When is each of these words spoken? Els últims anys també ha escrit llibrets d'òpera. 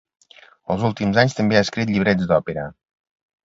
Els 0.75 0.85
últims 0.89 1.21
anys 1.25 1.37
també 1.41 1.59
ha 1.59 1.63
escrit 1.67 1.95
llibrets 1.95 2.29
d'òpera. 2.33 2.69